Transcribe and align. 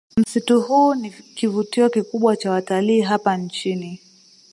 Msitu 0.17 0.61
huu 0.61 0.95
ni 0.95 1.09
kivutio 1.11 1.89
kikubwa 1.89 2.37
cha 2.37 2.51
watalii 2.51 3.01
hapa 3.01 3.37
nchini 3.37 3.99